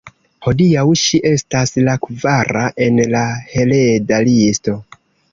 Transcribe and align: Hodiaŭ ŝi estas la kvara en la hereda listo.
Hodiaŭ 0.45 0.83
ŝi 1.01 1.17
estas 1.31 1.73
la 1.87 1.93
kvara 2.05 2.63
en 2.85 2.97
la 3.17 3.21
hereda 3.51 4.23
listo. 4.31 4.75